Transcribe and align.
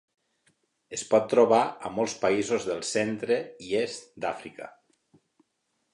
Es 0.97 1.03
pot 1.09 1.27
trobar 1.33 1.59
a 1.89 1.91
molts 1.99 2.17
països 2.23 2.67
del 2.71 2.83
centre 2.95 3.39
i 3.69 3.81
est 3.85 4.11
d'Àfrica. 4.25 4.75